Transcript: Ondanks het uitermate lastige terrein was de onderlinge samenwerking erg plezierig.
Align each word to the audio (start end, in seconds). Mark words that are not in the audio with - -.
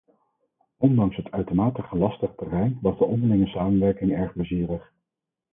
Ondanks 0.77 1.15
het 1.15 1.31
uitermate 1.31 1.83
lastige 1.91 2.35
terrein 2.35 2.79
was 2.81 2.97
de 2.97 3.03
onderlinge 3.05 3.47
samenwerking 3.47 4.11
erg 4.11 4.33
plezierig. 4.33 4.91